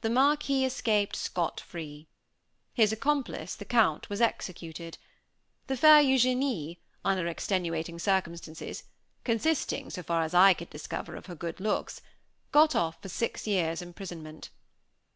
[0.00, 2.08] The Marquis escaped scot free.
[2.74, 4.98] His accomplice, the Count, was executed.
[5.68, 8.82] The fair Eugenie, under extenuating circumstances
[9.22, 12.00] consisting, so far as I could discover of her good looks
[12.50, 14.50] got off for six years' imprisonment.